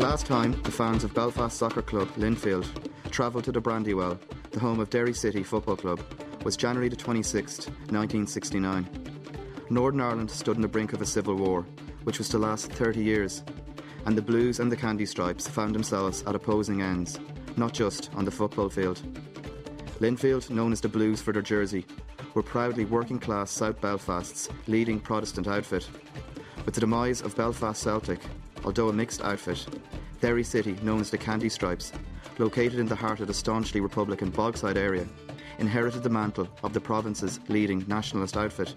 [0.00, 2.66] The last time the fans of Belfast Soccer Club Linfield
[3.10, 4.18] travelled to the Brandywell,
[4.50, 6.00] the home of Derry City Football Club,
[6.42, 8.88] was January the 26th, 1969.
[9.68, 11.66] Northern Ireland stood on the brink of a civil war,
[12.04, 13.42] which was to last 30 years,
[14.06, 17.20] and the Blues and the Candy Stripes found themselves at opposing ends,
[17.58, 19.02] not just on the football field.
[20.00, 21.84] Linfield, known as the Blues for their jersey,
[22.32, 25.86] were proudly working class South Belfast's leading Protestant outfit.
[26.64, 28.20] With the demise of Belfast Celtic,
[28.64, 29.66] although a mixed outfit,
[30.20, 31.92] Derry City, known as the Candy Stripes,
[32.38, 35.06] located in the heart of the staunchly Republican Bogside area,
[35.58, 38.74] inherited the mantle of the province's leading nationalist outfit.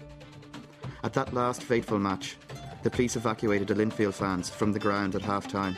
[1.02, 2.36] At that last fateful match,
[2.82, 5.76] the police evacuated the Linfield fans from the ground at half time,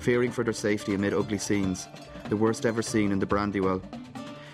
[0.00, 1.86] fearing for their safety amid ugly scenes,
[2.28, 3.82] the worst ever seen in the Brandywell.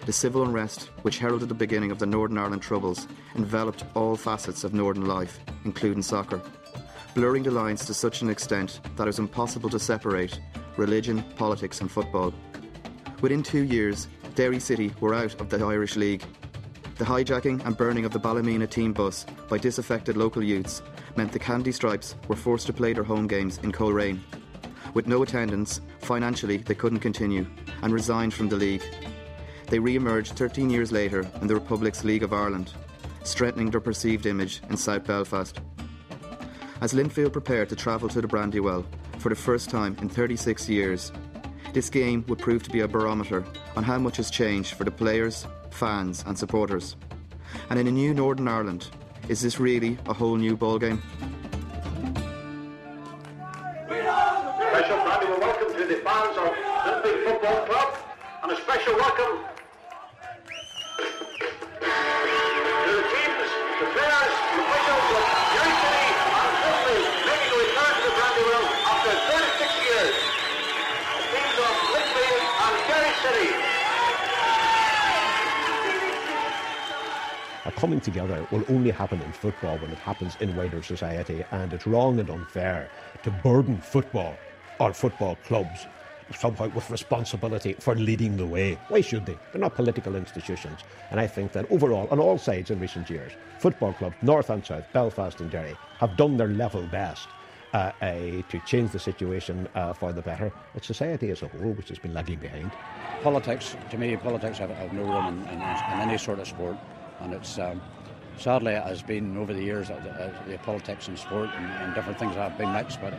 [0.07, 4.65] The civil unrest, which heralded the beginning of the Northern Ireland Troubles, enveloped all facets
[4.65, 6.43] of Northern life, including soccer,
[7.15, 10.41] blurring the lines to such an extent that it was impossible to separate
[10.77, 12.35] religion, politics, and football.
[13.21, 16.25] Within two years, Derry City were out of the Irish League.
[16.99, 20.83] The hijacking and burning of the Ballymena team bus by disaffected local youths
[21.17, 24.23] meant the Candy Stripes were forced to play their home games in Coleraine.
[24.93, 27.47] With no attendance, financially they couldn't continue
[27.83, 28.83] and resigned from the league.
[29.69, 32.73] They re emerged 13 years later in the Republic's League of Ireland,
[33.23, 35.61] strengthening their perceived image in South Belfast.
[36.81, 38.85] As Linfield prepared to travel to the Brandywell
[39.19, 41.13] for the first time in 36 years,
[41.73, 43.45] this game would prove to be a barometer
[43.77, 46.97] on how much has changed for the players, fans, and supporters.
[47.71, 48.89] And in a new Northern Ireland,
[49.29, 51.01] is this really a whole new ballgame?
[78.05, 82.21] Together will only happen in football when it happens in wider society, and it's wrong
[82.21, 82.91] and unfair
[83.23, 84.37] to burden football
[84.79, 85.87] or football clubs
[86.37, 88.79] somehow with responsibility for leading the way.
[88.89, 89.39] Why should they?
[89.53, 90.85] They're not political institutions.
[91.11, 94.65] And I think that overall, on all sides in recent years, football clubs, north and
[94.65, 97.29] south, Belfast and Derry, have done their level best
[97.73, 98.13] uh, uh,
[98.49, 100.53] to change the situation uh, for the better.
[100.75, 102.71] But society as a whole, which has been lagging behind.
[103.23, 106.77] Politics, to me, politics have, have no room in, in, in any sort of sport.
[107.21, 107.81] And it's um,
[108.39, 111.67] sadly it has been over the years that the, uh, the politics and sport and,
[111.67, 113.01] and, different things have been mixed.
[113.01, 113.15] But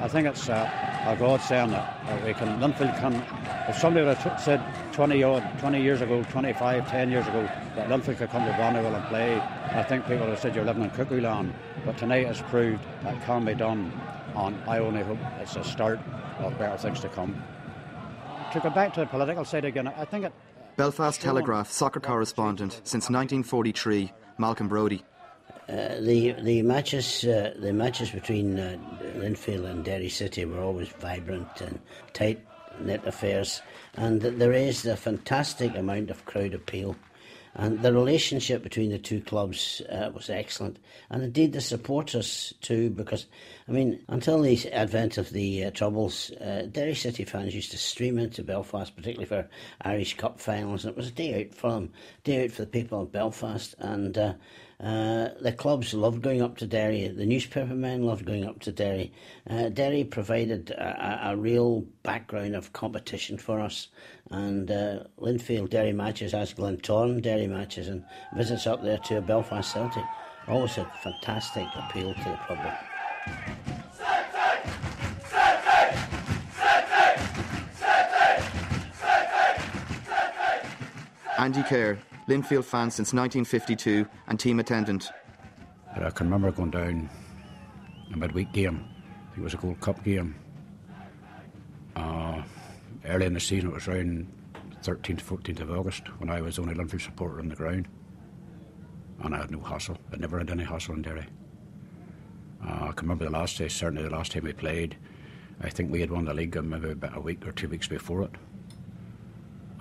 [0.00, 0.70] I think it's uh,
[1.06, 3.14] a God saying that uh, we can Linfield can.
[3.68, 7.42] If somebody would have t- said 20 odd, 20 years ago, 25, 10 years ago
[7.76, 9.40] that Linfield could come to Brandywell and play,
[9.72, 11.54] I think people would have said you're living in cuckoo land.
[11.84, 13.92] But tonight has proved that can be done,
[14.36, 16.00] and I only hope it's a start
[16.38, 17.42] of better things to come.
[18.52, 20.32] To go back to the political side again, I think it.
[20.76, 25.04] Belfast Telegraph soccer correspondent since 1943, Malcolm Brodie.
[25.68, 28.76] Uh, the the matches uh, the matches between uh,
[29.16, 31.78] Linfield and Derry City were always vibrant and
[32.14, 32.44] tight
[32.80, 33.62] knit affairs,
[33.94, 36.96] and there is a fantastic amount of crowd appeal.
[37.54, 40.78] And the relationship between the two clubs uh, was excellent,
[41.10, 42.88] and indeed the supporters too.
[42.88, 43.26] Because,
[43.68, 47.78] I mean, until the advent of the uh, troubles, uh, Derry City fans used to
[47.78, 49.50] stream into Belfast, particularly for
[49.82, 51.92] Irish Cup finals, and it was a day out for them,
[52.24, 54.36] day out for the people of Belfast, and.
[54.82, 57.06] Uh, the clubs loved going up to Derry.
[57.06, 59.12] The newspaper men loved going up to Derry.
[59.48, 63.88] Uh, Derry provided a, a, real background of competition for us.
[64.32, 68.04] And uh, Linfield Derry matches, as Glentoran Derry matches, and
[68.34, 70.04] visits up there to Belfast Celtic,
[70.48, 72.74] always a fantastic appeal to the public.
[81.38, 81.98] Andy Kerr,
[82.28, 85.10] Linfield fan since 1952 and team attendant.
[85.94, 87.10] I can remember going down
[88.12, 88.84] a midweek game.
[89.36, 90.34] It was a Gold Cup game.
[91.96, 92.42] Uh,
[93.06, 94.26] early in the season, it was around
[94.82, 97.88] 13th, 14th of August when I was the only Linfield supporter on the ground.
[99.22, 99.98] And I had no hassle.
[100.12, 101.26] I'd never had any hassle in Derry.
[102.64, 104.96] Uh, I can remember the last day, certainly the last time we played.
[105.60, 108.22] I think we had won the league maybe about a week or two weeks before
[108.22, 108.30] it.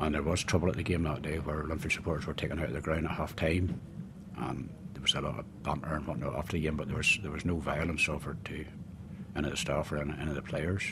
[0.01, 2.65] And there was trouble at the game that day where Linfield supporters were taken out
[2.65, 3.79] of the ground at half time.
[4.35, 7.19] And there was a lot of banter and whatnot after the game, but there was
[7.21, 8.65] there was no violence offered to
[9.35, 10.83] any of the staff or any, any of the players.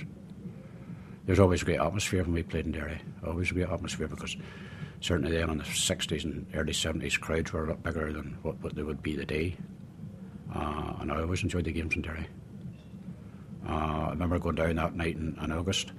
[1.25, 3.01] There's always a great atmosphere when we played in Derry.
[3.25, 4.37] Always a great atmosphere because
[5.01, 8.59] certainly then in the 60s and early 70s, crowds were a lot bigger than what,
[8.61, 9.57] what they would be today.
[10.53, 12.27] Uh, and I always enjoyed the games in Derry.
[13.67, 15.93] Uh, I remember going down that night in, in August.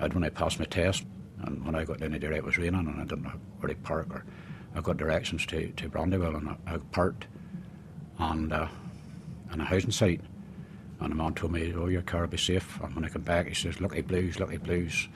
[0.00, 1.04] I'd when I passed my test,
[1.42, 3.74] and when I got down Derry, it was raining, and I didn't know where to
[3.80, 4.08] park.
[4.10, 4.24] Or
[4.74, 7.26] I got directions to, to Brandywell, and I, I parked
[8.18, 8.68] on, uh,
[9.52, 10.20] a housing site.
[11.00, 13.22] And the man told me, "Oh, your car will be safe." And when I come
[13.22, 15.08] back, he says, "Lucky blues, lucky blues."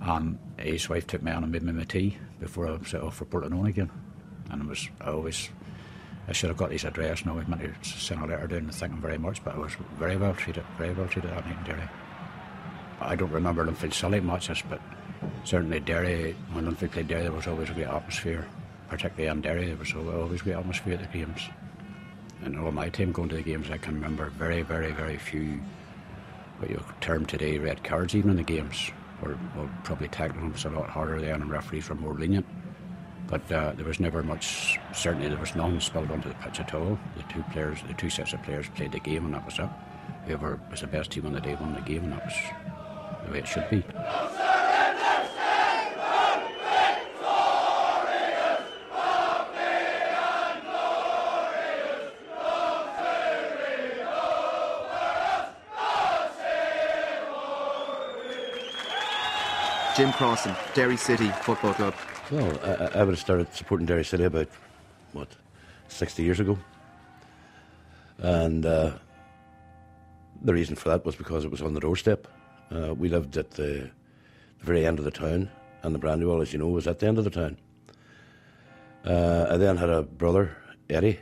[0.00, 3.16] And his wife took me on and made me my tea before I set off
[3.16, 3.90] for Portland again.
[4.50, 5.50] And it was I always
[6.28, 8.74] I should have got his address and I meant to send a letter down and
[8.74, 11.56] thank him very much, but I was very well treated, very well treated that night
[11.58, 11.88] in Derry.
[13.00, 14.80] I don't remember Linfield silly matches, but
[15.44, 18.46] certainly Derry, when Linfield played Derry, there was always a great atmosphere,
[18.88, 21.42] particularly in Derry, there was always a great atmosphere at the games.
[22.42, 25.60] And all my time going to the games, I can remember very, very, very few,
[26.58, 28.90] what you term today, red cards even in the games.
[29.22, 29.36] Or,
[29.82, 32.46] probably tackling was a lot harder then, and referees were more lenient.
[33.26, 36.72] But uh, there was never much, certainly there was none spilled onto the pitch at
[36.72, 36.98] all.
[37.16, 39.68] The two players, the two sets of players played the game and that was it.
[40.26, 42.34] Whoever was the best team on the day won the game and that was
[43.26, 43.84] the way it should be.
[59.98, 61.92] Jim Crossan, Derry City Football Club.
[62.30, 64.46] Well, I, I would have started supporting Derry City about,
[65.12, 65.26] what,
[65.88, 66.56] 60 years ago.
[68.18, 68.92] And uh,
[70.40, 72.28] the reason for that was because it was on the doorstep.
[72.70, 73.90] Uh, we lived at the,
[74.60, 75.50] the, very end of the town,
[75.82, 77.58] and the Brandywell, as you know, was at the end of the town.
[79.04, 80.56] Uh, I then had a brother,
[80.88, 81.18] Eddie,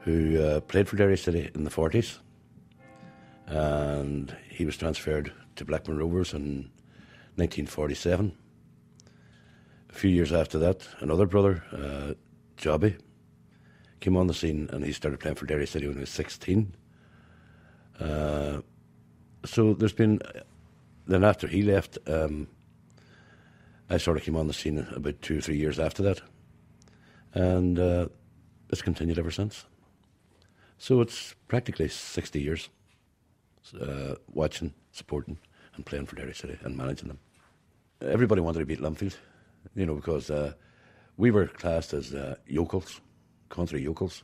[0.00, 2.20] who uh, played for Derry City in the 40s.
[3.48, 6.70] And he was transferred to Blackburn Rovers in
[7.36, 8.32] 1947.
[9.90, 12.14] A few years after that, another brother, uh,
[12.56, 12.98] Jobby,
[14.00, 16.74] came on the scene and he started playing for Derry City when he was 16.
[18.00, 18.60] Uh,
[19.44, 20.20] so there's been,
[21.06, 22.48] then after he left, um,
[23.90, 26.22] I sort of came on the scene about two or three years after that.
[27.34, 28.08] And uh,
[28.70, 29.66] it's continued ever since.
[30.78, 32.70] So it's practically 60 years
[33.78, 35.38] uh, watching, supporting,
[35.74, 37.18] and playing for Derry City and managing them
[38.00, 39.16] everybody wanted to beat Linfield,
[39.74, 40.52] you know, because uh,
[41.16, 43.00] we were classed as uh, yokels,
[43.48, 44.22] country yokels.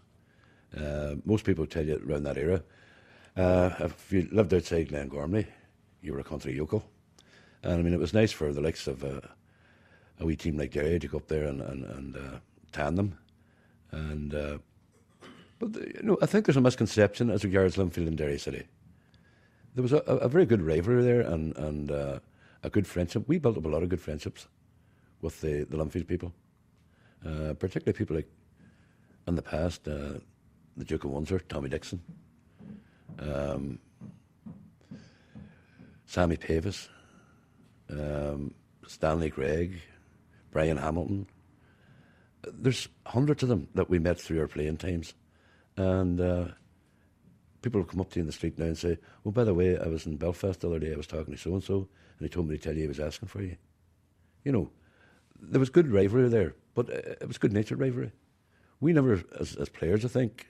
[0.76, 2.62] Uh, most people tell you around that era,
[3.36, 5.46] uh, if you lived outside Glengormley,
[6.00, 6.84] you were a country yokel.
[7.62, 9.20] And I mean, it was nice for the likes of uh,
[10.18, 12.38] a wee team like Derry to go up there and, and, and uh,
[12.72, 13.18] tan them.
[13.90, 14.60] And,
[15.58, 18.66] but, you know, I think there's a misconception as regards Linfield and Derry City.
[19.74, 22.20] There was a, a very good rivalry there, and, and
[22.62, 23.24] a good friendship.
[23.26, 24.46] We built up a lot of good friendships
[25.20, 26.32] with the, the Linfield people,
[27.24, 28.28] uh, particularly people like
[29.26, 30.18] in the past, uh,
[30.76, 32.02] the Duke of Windsor, Tommy Dickson,
[33.18, 33.78] um,
[36.06, 36.88] Sammy Pavis,
[37.90, 38.54] um,
[38.86, 39.80] Stanley Gregg,
[40.50, 41.26] Brian Hamilton.
[42.46, 45.14] There's hundreds of them that we met through our playing times.
[45.76, 46.48] And uh,
[47.62, 49.54] people will come up to you in the street now and say, Oh, by the
[49.54, 51.88] way, I was in Belfast the other day, I was talking to so and so,
[52.22, 53.56] and he told me to tell you he was asking for you.
[54.44, 54.70] You know,
[55.40, 58.12] there was good rivalry there, but it was good natured rivalry.
[58.80, 60.46] We never, as, as players, I think,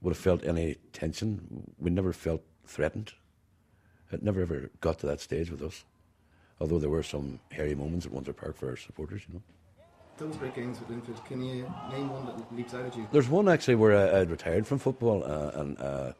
[0.00, 1.72] would have felt any tension.
[1.78, 3.12] We never felt threatened.
[4.10, 5.84] It never ever got to that stage with us.
[6.60, 9.42] Although there were some hairy moments at Windsor Park for our supporters, you know.
[10.18, 13.06] Those great games with Linfield, can you name one that leaps out at you?
[13.12, 16.12] There's one actually where I, would retired from football, uh, and uh,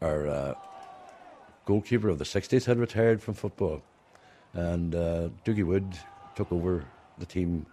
[0.00, 0.54] our uh,
[1.66, 3.82] goalkeeper of the 60s had retired from football.
[4.54, 5.96] And uh, Doogie Wood
[6.34, 6.84] took over
[7.18, 7.66] the team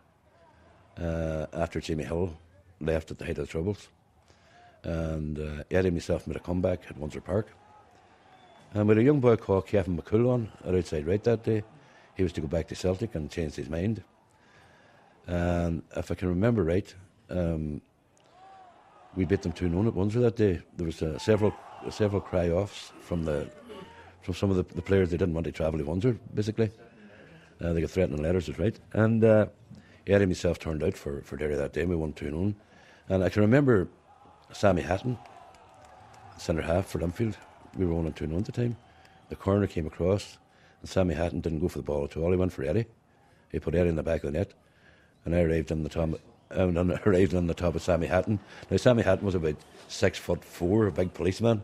[0.99, 2.37] uh, after Jimmy Hill
[2.79, 3.87] left at the height of the Troubles.
[4.83, 7.47] And uh, Eddie and myself made a comeback at Windsor Park.
[8.73, 11.63] And with a young boy called Kevin McCool on at outside right that day,
[12.15, 14.03] he was to go back to Celtic and change his mind.
[15.25, 16.93] And if I can remember right,
[17.29, 17.81] um,
[19.15, 20.61] we beat them 2 0 at Windsor that day.
[20.75, 21.53] There was uh, several
[21.89, 23.49] several cry offs from the
[24.27, 26.69] from some of the, the players they didn't want to travel to Windsor, basically.
[27.61, 28.77] Uh, they got threatening letters, that's right.
[28.91, 29.45] And uh,
[30.05, 32.53] Eddie and myself turned out for, for Derry that day, we won 2 0.
[33.07, 33.87] And I can remember
[34.51, 35.17] Sammy Hatton,
[36.37, 37.35] centre half for Linfield.
[37.77, 38.75] We were 1 2 0 at the time.
[39.29, 40.37] The corner came across,
[40.81, 42.31] and Sammy Hatton didn't go for the ball at all.
[42.31, 42.87] He went for Eddie.
[43.49, 44.53] He put Eddie in the back of the net,
[45.23, 46.09] and I arrived on the top.
[46.49, 48.39] And I arrived on the top of Sammy Hatton.
[48.71, 49.57] Now Sammy Hatton was about
[49.89, 51.61] six foot four, a big policeman,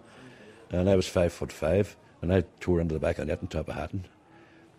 [0.71, 3.41] and I was five foot five and I tore into the back of the net
[3.41, 4.05] and top of Hatton.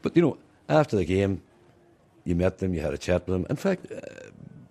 [0.02, 1.42] But you know, after the game,
[2.24, 3.46] you met them, you had a chat with them.
[3.50, 4.00] In fact, uh,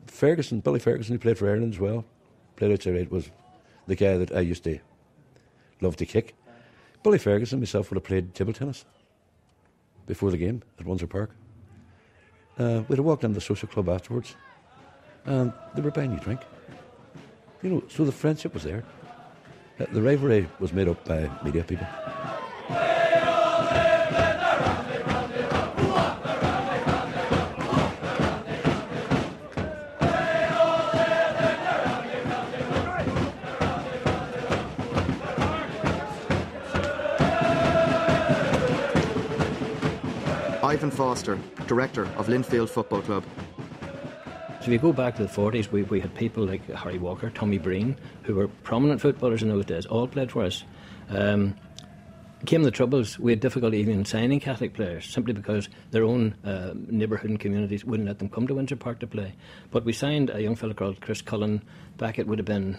[0.07, 2.03] Ferguson, Billy Ferguson, who played for Ireland as well,
[2.55, 3.29] played outside right, was
[3.85, 4.79] the guy that I used to
[5.81, 6.35] love to kick.
[7.03, 8.85] Billy Ferguson myself would have played table tennis
[10.07, 11.29] before the game at Windsor Park.
[12.57, 14.35] Uh, we'd have walked into the social club afterwards,
[15.25, 16.41] and they were buying you drink.
[17.61, 18.83] You know, so the friendship was there.
[19.79, 21.87] Uh, the rivalry was made up by media people.
[40.73, 43.23] Ivan Foster, director of Linfield Football Club.
[44.59, 47.29] So if you go back to the 40s, we, we had people like Harry Walker,
[47.29, 50.63] Tommy Breen, who were prominent footballers in those days, all played for us.
[51.09, 51.55] Um,
[52.45, 56.73] came the troubles, we had difficulty even signing Catholic players simply because their own uh,
[56.75, 59.33] neighbourhood and communities wouldn't let them come to Windsor Park to play.
[59.71, 61.61] But we signed a young fellow called Chris Cullen
[61.97, 62.77] back, it would have been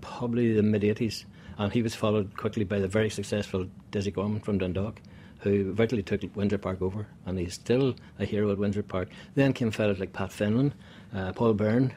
[0.00, 1.24] probably the mid 80s,
[1.58, 5.00] and he was followed quickly by the very successful Dessie Gorman from Dundalk
[5.42, 9.08] who virtually took Windsor Park over, and he's still a hero at Windsor Park.
[9.34, 10.72] Then came fellows like Pat Fenlon,
[11.12, 11.92] uh, Paul Byrne,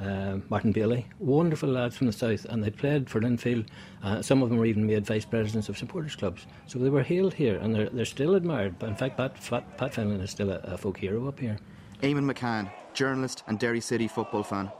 [0.00, 3.66] uh, Martin Bailey, wonderful lads from the south, and they played for Linfield.
[4.02, 6.46] Uh, some of them were even made vice presidents of supporters clubs.
[6.66, 8.78] So they were hailed here, and they're, they're still admired.
[8.78, 11.58] But in fact, Pat, Pat, Pat Fenlon is still a, a folk hero up here.
[12.02, 14.70] Eamon McCann, journalist and Derry City football fan.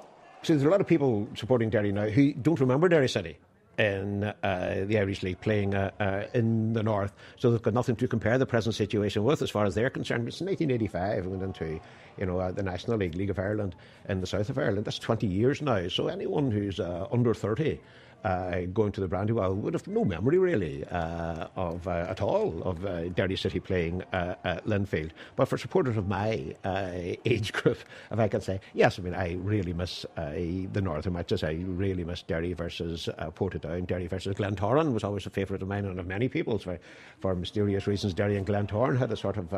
[0.42, 3.38] So there's a lot of people supporting Derry now who don't remember Derry City
[3.78, 7.12] in uh, the Irish League playing uh, uh, in the north.
[7.36, 10.28] So they've got nothing to compare the present situation with as far as they're concerned.
[10.28, 11.80] It's 1985 went into
[12.18, 13.74] you know uh, the National League, League of Ireland
[14.08, 14.84] in the south of Ireland.
[14.84, 15.88] That's 20 years now.
[15.88, 17.80] So anyone who's uh, under 30
[18.24, 22.62] uh, going to the Brandywell would have no memory really uh, of uh, at all
[22.62, 24.34] of uh, Derry City playing uh,
[24.66, 25.10] Linfield.
[25.36, 26.90] But for supporters of my uh,
[27.24, 27.78] age group,
[28.10, 31.44] if I can say, yes, I mean I really miss the northern matches.
[31.44, 33.86] I really miss Derry versus Portadown.
[33.86, 36.62] Derry versus Glentoran was always a favourite of mine and of many people's.
[36.64, 36.78] For,
[37.20, 39.52] for mysterious reasons, Derry and Glentoran had a sort of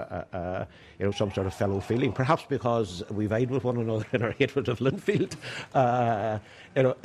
[0.98, 4.22] you know some sort of fellow feeling, perhaps because we vied with one another in
[4.22, 5.36] our hatred of Linfield.
[6.76, 6.96] You know,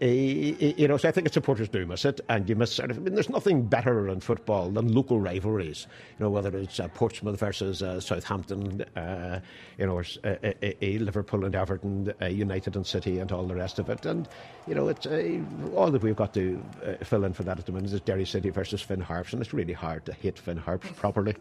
[0.00, 0.96] you know.
[0.96, 2.98] So I think supporters do miss it, and you miss sort of.
[2.98, 5.86] I mean, there's nothing better in football than local rivalries.
[6.18, 9.40] You know, whether it's uh, Portsmouth versus uh, Southampton, uh,
[9.78, 13.78] you know, or, uh, Liverpool and Everton, uh, United and City, and all the rest
[13.78, 14.06] of it.
[14.06, 14.28] And
[14.66, 15.40] you know, it's uh,
[15.74, 16.62] all that we've got to
[17.02, 19.52] fill in for that at the minute is Derry City versus Finn Harps, and it's
[19.52, 21.34] really hard to hit Finn Harps properly.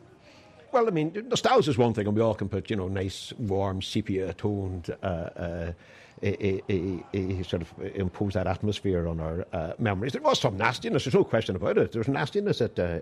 [0.72, 3.32] Well, I mean, nostalgia is one thing, and we all can put, you know, nice,
[3.40, 5.72] warm, sepia toned uh, uh,
[6.22, 10.14] sort of imposed that atmosphere on our uh, memories.
[10.14, 11.92] There was some nastiness, there's no question about it.
[11.92, 13.00] There was nastiness at uh,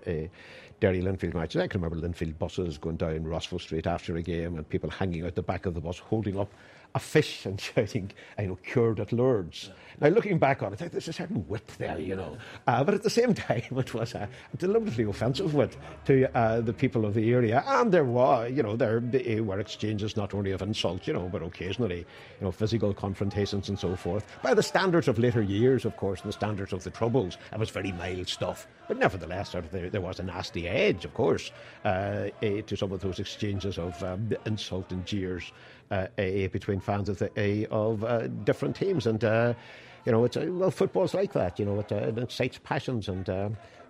[0.78, 1.62] Derry Linfield matches.
[1.62, 5.24] I can remember Linfield buses going down Rossville Street after a game and people hanging
[5.24, 6.52] out the back of the bus holding up
[6.94, 9.70] a fish and shouting, you know, cured at Lourdes.
[10.00, 12.36] Now, looking back on it, there's a certain wit there, you know.
[12.66, 14.28] Uh, but at the same time, it was a
[14.58, 17.64] deliberately offensive wit to uh, the people of the area.
[17.66, 19.00] And there were, you know, there
[19.42, 23.78] were exchanges not only of insults, you know, but occasionally, you know, physical confrontations and
[23.78, 24.26] so forth.
[24.42, 27.58] By the standards of later years, of course, and the standards of the Troubles, it
[27.58, 28.66] was very mild stuff.
[28.88, 31.50] But nevertheless, there, there was a nasty edge, of course,
[31.84, 35.52] uh, eh, to some of those exchanges of um, insult and jeers
[35.90, 39.06] uh, between fans of, the, of uh, different teams.
[39.06, 39.54] And, uh,
[40.04, 43.08] you know, it's, well, football's like that, you know, it, it excites passions.
[43.08, 43.26] And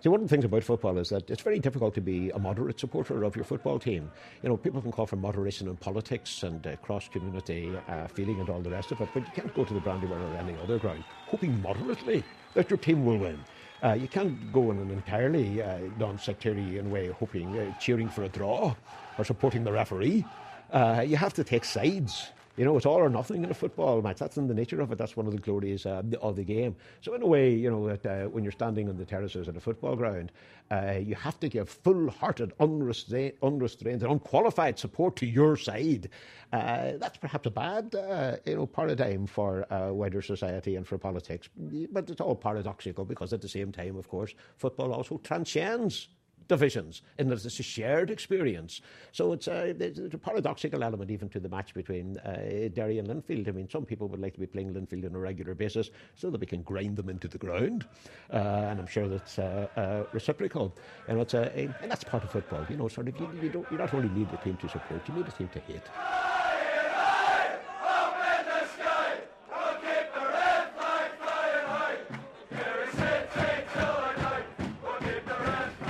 [0.01, 2.39] see, one of the things about football is that it's very difficult to be a
[2.39, 4.09] moderate supporter of your football team.
[4.41, 7.71] You know, people can call for moderation in politics and cross community
[8.15, 10.35] feeling and all the rest of it, but you can't go to the Brandywell or
[10.37, 12.23] any other ground hoping moderately
[12.53, 13.39] that your team will win.
[13.83, 18.23] Uh, you can't go in an entirely uh, non sectarian way, hoping, uh, cheering for
[18.23, 18.73] a draw
[19.17, 20.25] or supporting the referee.
[20.71, 22.29] Uh, you have to take sides.
[22.57, 24.17] You know, it's all or nothing in a football match.
[24.17, 24.97] That's in the nature of it.
[24.97, 26.75] That's one of the glories uh, of the game.
[27.01, 29.55] So, in a way, you know, that, uh, when you're standing on the terraces at
[29.55, 30.31] a football ground,
[30.71, 36.09] uh, you have to give full hearted, unrestrained, unrestrained, and unqualified support to your side.
[36.51, 40.97] Uh, that's perhaps a bad uh, you know, paradigm for uh, wider society and for
[40.97, 41.49] politics.
[41.91, 46.07] But it's all paradoxical because, at the same time, of course, football also transcends
[46.47, 48.81] divisions in that it's a shared experience.
[49.11, 53.07] So it's a, there's a paradoxical element even to the match between uh, Derry and
[53.07, 53.47] Linfield.
[53.47, 56.29] I mean, some people would like to be playing Linfield on a regular basis so
[56.29, 57.85] that we can grind them into the ground,
[58.31, 60.75] uh, and I'm sure that's uh, uh reciprocal.
[61.07, 61.51] And it's a,
[61.81, 62.65] and that's part of football.
[62.69, 65.07] You know, sort of you, you don't you not only need the team to support,
[65.07, 66.36] you need a team to hate.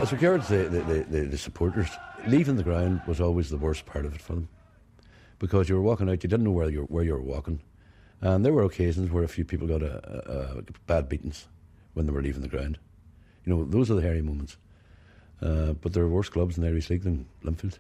[0.08, 1.90] As regards the, the, the, the, supporters,
[2.28, 4.48] leaving the ground was always the worst part of it for them.
[5.38, 7.60] Because you were walking out, you didn't know where you were, where you were walking.
[8.22, 9.98] And there were occasions where a few people got a,
[10.32, 11.50] a, a bad beatings
[11.94, 12.80] when they were leaving the ground.
[13.44, 14.56] You know, those are the hairy moments.
[15.42, 17.78] Uh, but there are worse clubs in the Irish League than Linfield.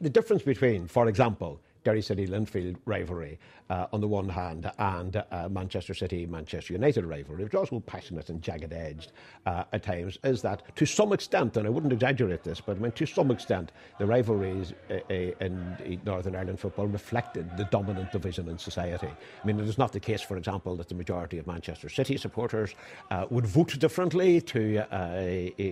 [0.00, 3.38] The difference between, for example, Derry City Linfield rivalry
[3.70, 7.80] uh, on the one hand and uh, Manchester City Manchester United rivalry, which is also
[7.80, 9.12] passionate and jagged edged
[9.46, 12.80] uh, at times, is that to some extent, and I wouldn't exaggerate this, but I
[12.80, 18.12] mean to some extent, the rivalries uh, uh, in Northern Ireland football reflected the dominant
[18.12, 19.08] division in society.
[19.42, 22.18] I mean, it is not the case, for example, that the majority of Manchester City
[22.18, 22.74] supporters
[23.10, 24.84] uh, would vote differently to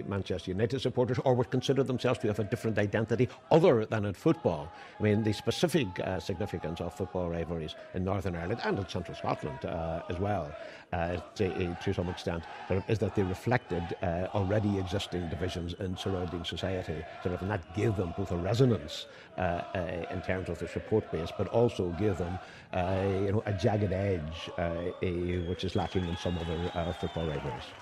[0.08, 4.14] Manchester United supporters or would consider themselves to have a different identity other than in
[4.14, 4.72] football.
[4.98, 9.14] I mean, the specific uh, significance of football rivalries in Northern Ireland and in Central
[9.14, 10.56] Scotland uh, as well,
[10.92, 12.46] uh, to, to, some extent,
[12.88, 17.72] is that they reflected uh, already existing divisions in surrounding society, sort of, and that
[17.72, 19.06] gave them both a resonance
[19.38, 19.78] uh, uh,
[20.10, 22.38] in terms of the support base, but also gave them
[22.72, 27.72] you know, a jagged edge, a, which is lacking in some other football rivalries.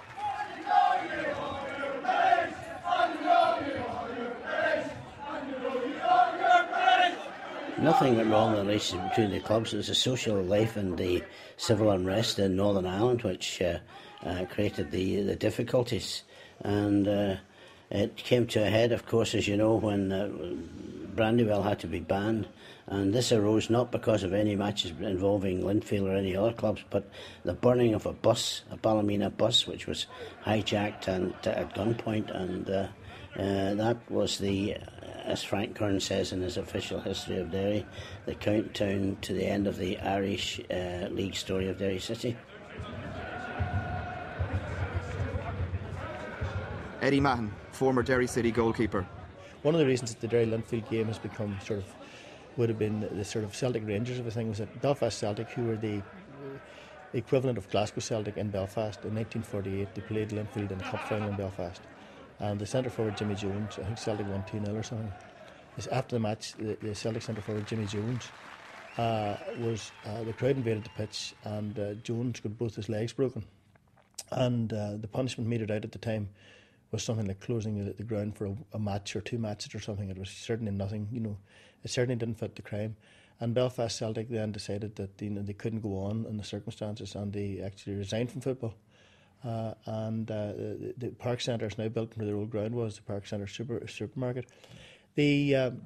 [7.78, 9.74] Nothing went wrong in the relationship between the clubs.
[9.74, 11.22] It was the social life and the
[11.56, 13.78] civil unrest in Northern Ireland which uh,
[14.24, 16.22] uh, created the the difficulties,
[16.60, 17.36] and uh,
[17.90, 20.28] it came to a head, of course, as you know, when uh,
[21.14, 22.48] Brandywell had to be banned.
[22.86, 27.08] And this arose not because of any matches involving Linfield or any other clubs, but
[27.44, 30.06] the burning of a bus, a Ballymena bus, which was
[30.44, 32.86] hijacked and at gunpoint, and uh,
[33.38, 34.76] uh, that was the
[35.24, 37.86] as Frank Curran says in his official history of Derry,
[38.26, 42.36] the countdown to the end of the Irish uh, League story of Derry City.
[47.00, 49.06] Eddie Mahon, former Derry City goalkeeper.
[49.62, 51.86] One of the reasons that the Derry Linfield game has become sort of
[52.56, 55.50] would have been the sort of Celtic Rangers of a thing was that Belfast Celtic,
[55.50, 56.02] who were the
[57.12, 61.30] equivalent of Glasgow Celtic in Belfast in 1948, they played Linfield in the cup final
[61.30, 61.80] in Belfast
[62.40, 65.12] and the centre forward Jimmy Jones, I think Celtic won 2 0 or something.
[65.92, 68.28] after the match, the, the Celtic centre forward Jimmy Jones
[68.98, 73.12] uh, was uh, the crowd invaded the pitch, and uh, Jones got both his legs
[73.12, 73.44] broken.
[74.30, 76.28] And uh, the punishment meted out at the time
[76.90, 79.80] was something like closing the, the ground for a, a, match or two matches or
[79.80, 80.10] something.
[80.10, 81.36] It was certainly nothing, you know,
[81.82, 82.96] it certainly didn't fit the crime.
[83.40, 87.14] And Belfast Celtic then decided that you know, they couldn't go on in the circumstances
[87.16, 88.74] and they actually resigned from football.
[89.44, 92.96] Uh, and uh, the, the, park centre is now built where the old ground was,
[92.96, 94.46] the park centre super, supermarket.
[95.16, 95.82] The um,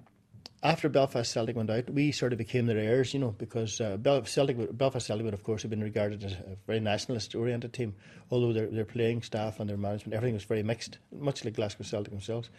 [0.63, 3.97] after Belfast Celtic went out, we sort of became their heirs, you know, because uh,
[4.25, 7.95] Celtic, Belfast Celtic would, of course, have been regarded as a very nationalist-oriented team,
[8.31, 11.85] although their, their playing staff and their management, everything was very mixed, much like Glasgow
[11.85, 12.51] Celtic themselves.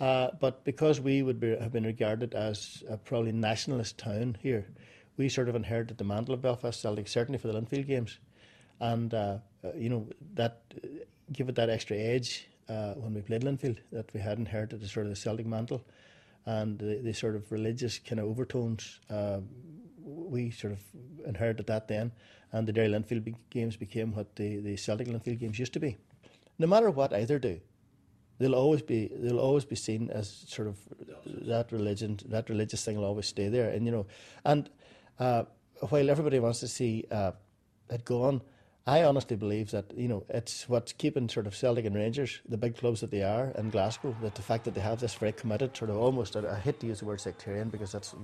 [0.00, 4.66] Uh, but because we would be, have been regarded as a probably nationalist town here,
[5.16, 8.18] we sort of inherited the mantle of Belfast Celtic, certainly for the Linfield games
[8.80, 10.88] and uh, uh, you know that uh,
[11.32, 14.88] give it that extra edge uh, when we played Linfield that we had inherited the
[14.88, 15.84] sort of the Celtic mantle
[16.46, 19.00] and the, the sort of religious kind of overtones.
[19.10, 19.40] Uh,
[20.02, 20.80] we sort of
[21.26, 22.12] inherited that then,
[22.52, 25.96] and the Derry Linfield games became what the, the Celtic Linfield games used to be.
[26.58, 27.60] No matter what either do,
[28.38, 30.78] they'll always be they'll always be seen as sort of
[31.26, 34.06] that religion that religious thing will always stay there, and you know,
[34.44, 34.70] and
[35.18, 35.44] uh,
[35.88, 37.32] while everybody wants to see uh,
[37.90, 38.42] it go on
[38.86, 42.56] I honestly believe that you know it's what's keeping sort of Celtic and Rangers, the
[42.56, 45.32] big clubs that they are in Glasgow, that the fact that they have this very
[45.32, 46.36] committed sort of almost.
[46.36, 48.14] I hate to use the word sectarian because that's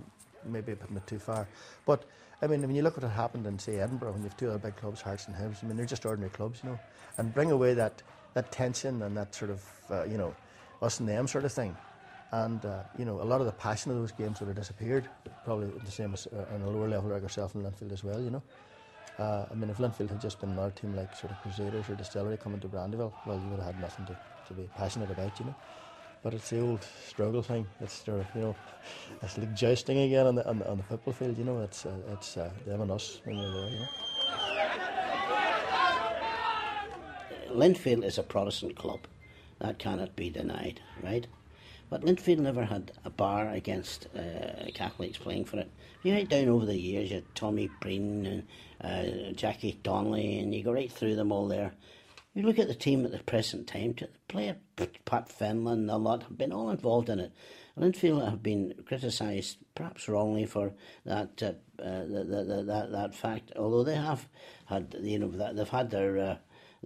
[0.45, 1.47] maybe a bit too far,
[1.85, 2.05] but
[2.41, 4.59] I mean when you look at what happened in say Edinburgh when you've two other
[4.59, 6.79] big clubs, Hearts and Hibs, I mean they're just ordinary clubs, you know,
[7.19, 8.03] and bring away that
[8.35, 10.35] that tension and that sort of uh, you know
[10.81, 11.77] us and them sort of thing.
[12.33, 15.09] And uh, you know, a lot of the passion of those games would have disappeared.
[15.45, 18.21] Probably the same as uh, on a lower level like ourselves in Linfield as well.
[18.21, 18.43] You know.
[19.19, 21.95] Uh, I mean, if Linfield had just been another team like sort of Crusaders or
[21.95, 25.39] Distillery coming to Brandywell, well, you would have had nothing to, to be passionate about,
[25.41, 25.55] you know.
[26.23, 27.67] But it's the old struggle thing.
[27.81, 28.57] It's of, you know,
[29.23, 31.39] it's like jousting again on the on the, on the football field.
[31.39, 33.71] You know, it's uh, it's uh, them and us when you're there.
[33.71, 33.87] You know.
[37.51, 39.01] Linfield is a Protestant club.
[39.61, 41.27] That cannot be denied, right?
[41.89, 45.71] But Linfield never had a bar against uh, Catholics playing for it.
[46.03, 50.55] You write down over the years, you had Tommy Breen and uh, Jackie Donnelly, and
[50.55, 51.73] you go right through them all there.
[52.35, 54.57] You look at the team at the present time, to player
[55.05, 57.33] Pat Fenlon, a lot have been all involved in it.
[57.79, 60.73] Linfield have been criticised, perhaps wrongly, for
[61.05, 63.53] that uh, uh, the, the, the, that that fact.
[63.57, 64.27] Although they have
[64.67, 66.37] had, you know, they've had their uh,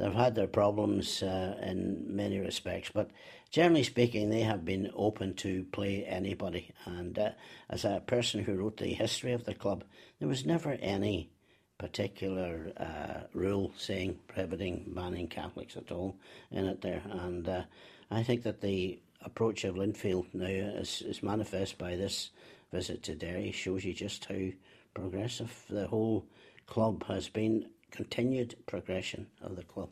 [0.01, 3.11] they've had their problems uh, in many respects, but
[3.51, 6.73] generally speaking, they have been open to play anybody.
[6.87, 7.31] And uh,
[7.69, 9.85] as a person who wrote the history of the club,
[10.19, 11.31] there was never any
[11.79, 16.17] particular uh, rule saying prohibiting banning Catholics at all
[16.51, 17.03] in it there.
[17.11, 17.63] And uh,
[18.11, 22.31] I think that the approach of Linfield now is, is manifest by this
[22.73, 24.49] visit to Derry shows you just how
[24.95, 26.25] progressive the whole
[26.67, 29.91] club has been continued progression of the club.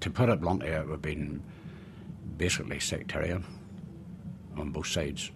[0.00, 1.42] To put it bluntly, it would have been
[2.36, 3.44] basically sectarian
[4.56, 5.30] on both sides.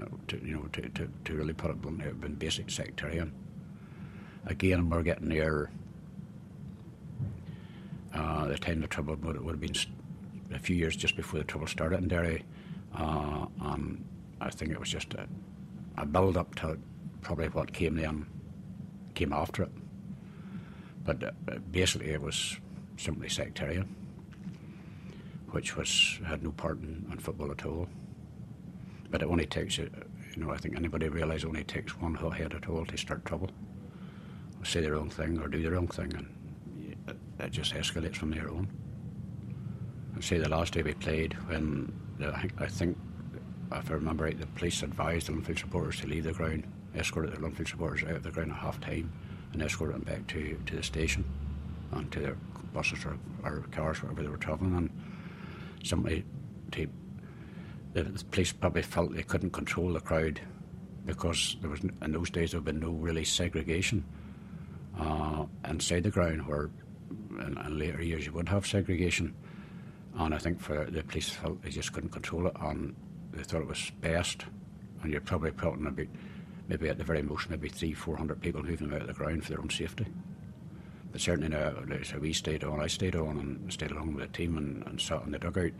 [0.00, 2.34] Uh, to, you know, to, to, to really put it bluntly, it would have been
[2.34, 3.32] basic sectarian.
[4.46, 5.70] Again, we're getting near
[8.12, 9.74] uh, the time the trouble would, would have been
[10.52, 12.44] a few years just before the trouble started in Derry.
[12.94, 14.04] Uh, and
[14.40, 15.26] I think it was just a,
[15.96, 16.78] a build up to
[17.22, 18.26] probably what came then,
[19.14, 19.72] came after it.
[21.04, 22.56] But uh, basically, it was
[22.96, 23.94] simply sectarian,
[25.50, 27.88] which was had no part in, in football at all.
[29.10, 29.90] But it only takes, you
[30.36, 33.24] know, I think anybody realises it only takes one hot head at all to start
[33.24, 33.50] trouble,
[34.58, 38.16] or say the wrong thing or do the wrong thing, and it, it just escalates
[38.16, 38.68] from there on.
[40.14, 42.98] And say the last day we played, when the, I, think, I think,
[43.72, 46.64] if I remember right, the police advised the Linfield supporters to leave the ground,
[46.96, 49.12] escorted the Linfield supporters out of the ground at half time
[49.54, 51.24] and escorted them back to, to the station
[51.92, 52.36] and to their
[52.72, 54.76] buses or, or cars, wherever they were travelling.
[54.76, 54.90] And
[55.82, 56.24] simply,
[56.72, 56.88] to,
[57.92, 60.40] the, the police probably felt they couldn't control the crowd
[61.06, 64.04] because there was in those days there had been no really segregation
[64.98, 66.70] uh, inside the ground, where
[67.40, 69.34] in, in, later years you would have segregation.
[70.16, 72.94] And I think for the police felt they just couldn't control it, and
[73.32, 74.44] they thought it was best.
[75.02, 76.06] And you're probably talking about
[76.68, 79.14] maybe at the very most, maybe three, four hundred people moving them out of the
[79.14, 80.06] ground for their own safety.
[81.12, 84.36] But certainly now, so we stayed on, I stayed on and stayed along with the
[84.36, 85.72] team and, and sat in the dugout.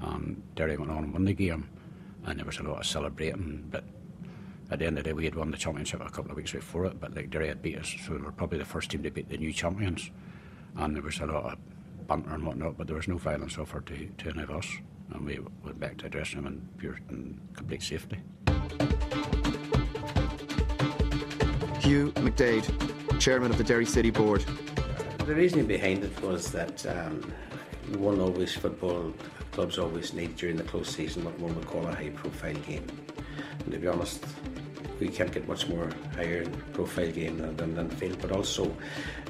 [0.00, 1.68] And Derry went on and won the game,
[2.24, 3.66] and there was a lot of celebrating.
[3.70, 3.84] But
[4.70, 6.52] at the end of the day, we had won the championship a couple of weeks
[6.52, 9.02] before it, but like Derry had beat us, so we were probably the first team
[9.02, 10.10] to beat the new champions.
[10.76, 11.58] And there was a lot of
[12.06, 14.66] banter and whatnot, but there was no violence offered to, to any of us.
[15.12, 18.18] And we went back to the dressing room in pure and complete safety.
[21.82, 24.44] Hugh McDade, Chairman of the Derry City Board.
[25.26, 27.32] The reasoning behind it was that um,
[27.98, 29.12] one always football
[29.50, 32.86] clubs always need during the close season what one would call a high profile game.
[33.64, 34.24] And to be honest,
[35.00, 38.72] we can't get much more higher profile game than, than, Field, but also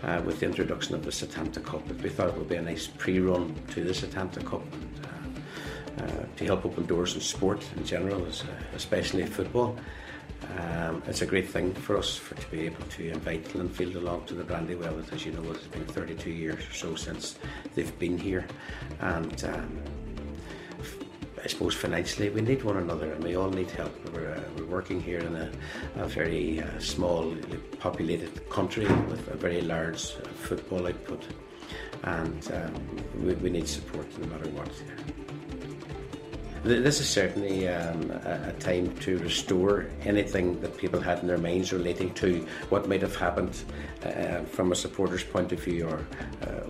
[0.03, 2.87] uh, with the introduction of the Setanta Cup, we thought it would be a nice
[2.87, 4.63] pre run to the Setanta Cup.
[4.75, 8.27] And, uh, uh, to help open doors in sport in general,
[8.75, 9.79] especially football.
[10.59, 14.27] Um, it's a great thing for us for, to be able to invite Linfield along
[14.27, 15.03] to the Brandywell.
[15.13, 17.37] As you know, it's been 32 years or so since
[17.75, 18.47] they've been here,
[19.01, 19.83] and um,
[21.43, 23.93] I suppose financially we need one another and we all need help.
[24.13, 25.51] We're, uh, we're working here in a,
[25.97, 27.35] a very uh, small
[27.81, 31.25] populated country with a very large uh, football output,
[32.05, 34.71] and um, we, we, need support no matter what.
[36.65, 41.73] This is certainly um, a, time to restore anything that people had in their minds
[41.73, 43.65] relating to what might have happened
[44.05, 46.07] uh, from a supporter's point of view or
[46.43, 46.61] uh,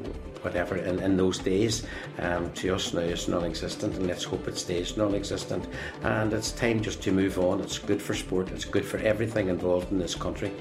[0.41, 1.85] whatever in, in those days.
[2.19, 5.69] Um, to us now, it's non existent, and let's hope it stays non existent.
[6.03, 7.61] And it's time just to move on.
[7.61, 10.53] It's good for sport, it's good for everything involved in this country,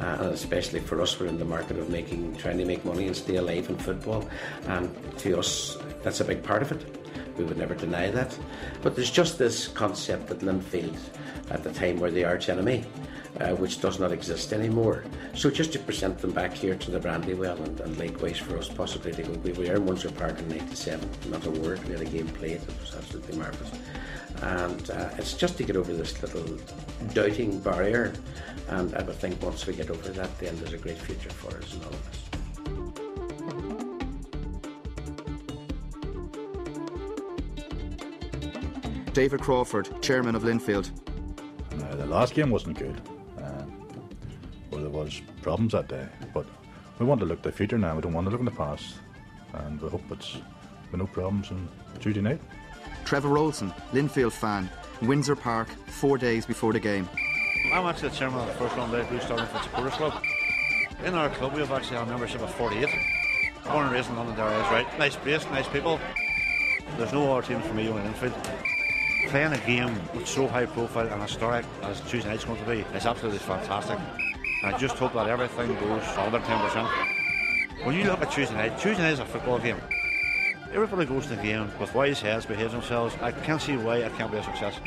[0.00, 3.08] uh, and especially for us, we're in the market of making, trying to make money
[3.08, 4.28] and stay alive in football.
[4.68, 7.05] And to us, that's a big part of it.
[7.38, 8.36] We would never deny that.
[8.82, 10.98] But there's just this concept that Linfield,
[11.50, 12.84] at the time, were the arch enemy,
[13.40, 15.04] uh, which does not exist anymore.
[15.34, 18.68] So just to present them back here to the Brandywell and, and likewise for us
[18.68, 22.00] possibly to go, we were in Munster Park in 97, not a word, we had
[22.00, 23.72] a game played, it was absolutely marvellous.
[24.42, 26.58] And uh, it's just to get over this little
[27.14, 28.12] doubting barrier.
[28.68, 31.56] And I would think once we get over that, then there's a great future for
[31.56, 32.25] us and all of us.
[39.16, 40.90] David Crawford, Chairman of Linfield.
[41.72, 43.00] Uh, the last game wasn't good.
[43.38, 43.64] Uh,
[44.70, 46.44] well, there was problems that day, but
[46.98, 47.94] we want to look to the future now.
[47.94, 48.96] We don't want to look in the past,
[49.54, 50.34] and we hope it's
[50.92, 51.66] with no problems on
[51.98, 52.42] Tuesday night.
[53.06, 54.68] Trevor Olson, Linfield fan,
[55.00, 57.08] Windsor Park, four days before the game.
[57.72, 60.22] I'm actually the chairman of the first round Blue Star Linfield Supporters Club.
[61.06, 62.86] In our club, we have actually a membership of 48.
[63.64, 64.98] Born and raised in London, there is right.
[64.98, 65.98] Nice place, nice people.
[66.98, 68.65] There's no other teams for me on Linfield
[69.26, 72.78] playing a game with so high profile and historic as Tuesday night's going to be
[72.96, 73.98] is absolutely fantastic.
[74.62, 77.84] And I just hope that everything goes 110%.
[77.84, 79.76] When you look at Tuesday night, Tuesday night is a football game.
[80.72, 83.14] Everybody goes to the game with wise heads, behaves themselves.
[83.20, 84.78] I can't see why it can't be a success.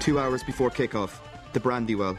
[0.00, 1.20] Two hours before kick-off,
[1.52, 2.18] the Brandywell.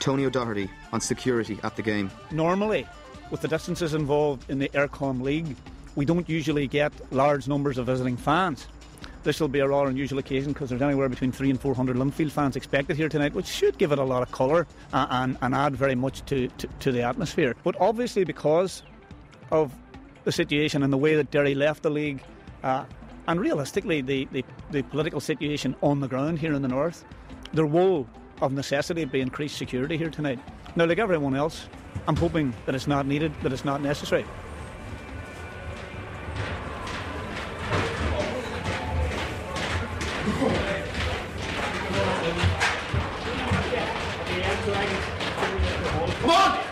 [0.00, 2.10] Tony O'Doherty on security at the game.
[2.30, 2.86] Normally,
[3.30, 5.56] with the distances involved in the Eircom League,
[5.96, 8.66] we don't usually get large numbers of visiting fans.
[9.22, 11.96] This will be a rather unusual occasion because there's anywhere between three and four hundred
[11.96, 15.38] Linfield fans expected here tonight, which should give it a lot of colour and, and,
[15.42, 17.54] and add very much to, to, to the atmosphere.
[17.62, 18.82] But obviously, because
[19.50, 19.72] of
[20.24, 22.22] the situation and the way that Derry left the league,
[22.62, 22.84] uh,
[23.26, 27.04] and realistically, the, the, the political situation on the ground here in the north,
[27.52, 28.08] there will,
[28.40, 30.38] of necessity, be increased security here tonight.
[30.76, 31.68] Now, like everyone else,
[32.06, 34.24] I'm hoping that it's not needed, that it's not necessary.
[46.20, 46.69] Come on!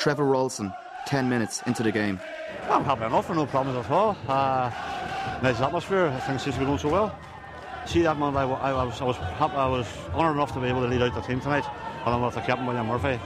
[0.00, 0.74] Trevor Rolson,
[1.06, 2.18] 10 minutes into the game.
[2.70, 4.16] I'm happy enough for no problems at all.
[4.26, 4.70] Uh,
[5.42, 6.06] nice atmosphere.
[6.06, 7.14] I think it seems to be going so well.
[7.84, 10.60] See that man, I, wa- I was I was happy, I was honoured enough to
[10.60, 11.64] be able to lead out the team tonight,
[12.06, 13.20] along with the captain William Murphy.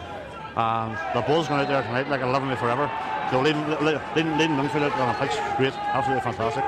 [0.56, 2.90] And the Bulls going out there tonight like 11 me forever.
[3.30, 6.64] So leading leading leading Linfield out on the pitch, great, absolutely fantastic.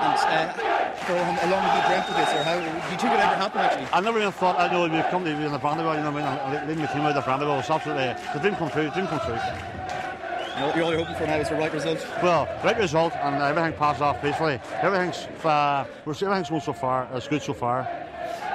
[0.00, 0.69] And uh,
[1.10, 3.36] for how long have you dreamt of this, or how do you think it ever
[3.36, 3.88] happen actually?
[3.92, 6.12] I never even thought I know we'd come to be in the Brandywell, you know
[6.12, 6.54] what I mean?
[6.58, 9.20] and Leading the team out the Brandywell was absolutely the dream come true, dream come
[9.20, 9.34] true.
[9.34, 12.06] You know, all you're hoping for now is the right result.
[12.22, 14.60] Well, right result and everything passed off peacefully.
[14.82, 17.88] Everything's uh, we're everything's going so far, it's good so far,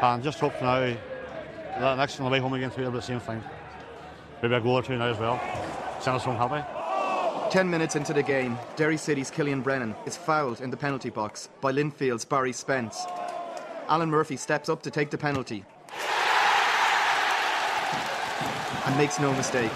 [0.02, 0.80] and just hope now
[1.80, 3.44] that next on the way home again to be able to do the same thing.
[4.42, 5.42] Maybe a goal or two now as well.
[6.00, 6.75] Send us home happy.
[7.52, 11.50] 10 minutes into the game, Derry City's Killian Brennan is fouled in the penalty box
[11.62, 13.06] by Linfield's Barry Spence.
[13.88, 15.64] Alan Murphy steps up to take the penalty
[18.86, 19.72] and makes no mistake.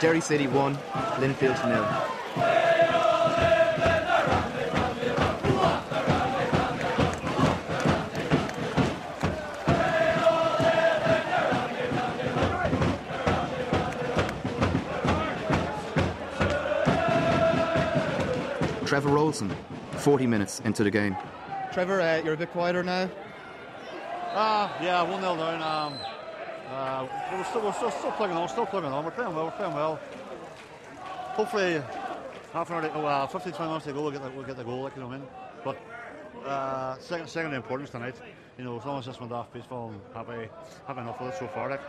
[0.00, 0.74] Derry City 1,
[1.20, 2.13] Linfield nil.
[18.94, 19.52] Trevor Rolson,
[19.96, 21.16] 40 minutes into the game.
[21.72, 23.10] Trevor, uh, you're a bit quieter now.
[24.36, 25.60] Ah, yeah, one 0 down.
[25.60, 25.98] Um,
[26.70, 29.04] uh, we're still, we're still, still plugging on, still plugging on.
[29.04, 29.98] We're playing well, we're playing well.
[31.34, 31.82] Hopefully,
[32.52, 34.44] half an hour, to, oh, uh, 15, 20 minutes to go, we'll get the, we'll
[34.44, 35.28] get the goal, like you know what I mean.
[35.64, 38.14] But uh, second, second the importance tonight.
[38.56, 40.48] You know, as long as this went off peaceful and happy,
[40.86, 41.68] happy enough with it so far.
[41.68, 41.80] Like.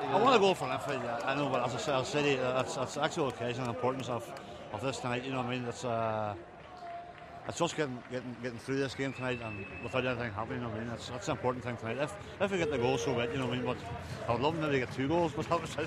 [0.00, 1.20] I want to go for Linfield, yeah.
[1.24, 3.74] I know, but as I said, I'll say uh, it's, it's the actual occasion and
[3.74, 4.28] importance of,
[4.72, 5.24] of this tonight.
[5.24, 5.64] You know what I mean?
[5.64, 6.34] It's uh,
[7.48, 10.58] it's just getting, getting getting through this game tonight and without anything happening.
[10.58, 10.90] You know what I mean?
[10.90, 11.98] That's that's the important thing tonight.
[11.98, 13.32] If if we get the goal, so what?
[13.32, 13.66] You know what I mean?
[13.66, 13.78] But
[14.28, 15.86] I would love maybe to get two goals, but that was the.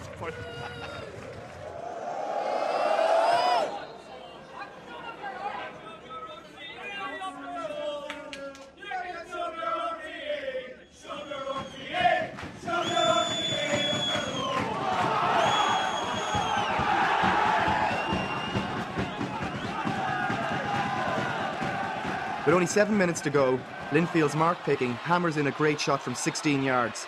[22.44, 23.60] With only seven minutes to go,
[23.92, 27.06] Linfield's Mark Picking hammers in a great shot from 16 yards.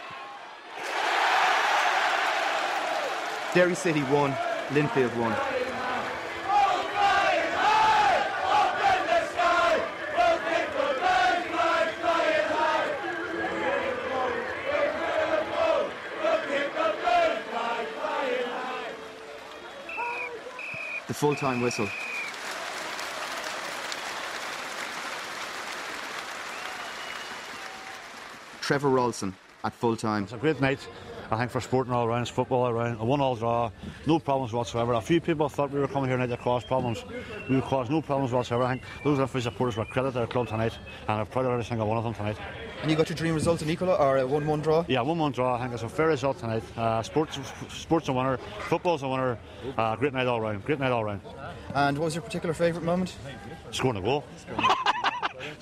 [3.56, 4.34] Derry City won,
[4.70, 5.36] Linfield won.
[21.08, 21.90] The full-time whistle.
[28.64, 30.24] Trevor Ralston at full time.
[30.24, 30.80] It's a great night,
[31.30, 32.98] I think, for sporting all around, football all around.
[33.02, 33.70] A one all draw,
[34.08, 34.94] no problems whatsoever.
[34.94, 37.04] A few people thought we were coming here tonight to cause problems.
[37.50, 38.64] We would cause no problems whatsoever.
[38.64, 40.78] I think those Linfield supporters were credit their club tonight,
[41.10, 42.38] and I'm proud of every single one of them tonight.
[42.82, 44.86] And you got your dream result in equal or a 1 1 draw?
[44.88, 45.56] Yeah, 1 1 draw.
[45.56, 46.64] I think it's a fair result tonight.
[46.78, 48.38] Uh, sports, sports a winner,
[48.70, 49.38] football's a winner.
[49.78, 50.64] Uh, great night all round.
[50.64, 51.20] Great night all round.
[51.76, 53.18] And what was your particular favourite moment?
[53.72, 54.24] Scoring a goal.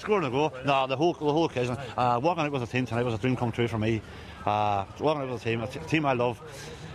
[0.02, 0.52] Scoring a goal.
[0.66, 1.78] No, the whole the whole occasion.
[1.96, 4.02] Uh, walking out with the team tonight was a dream come true for me.
[4.44, 6.42] Uh, walking out with the team, a t- team I love.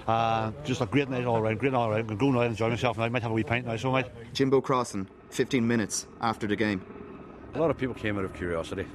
[0.09, 1.61] Uh, just a great night all around.
[1.61, 2.09] Great night all around.
[2.09, 3.05] Can go now and enjoy myself now.
[3.05, 4.11] I might have a wee pint now, so might.
[4.35, 6.85] Jimbo Crossan, 15 minutes after the game.
[7.55, 8.87] A lot of people came out of curiosity.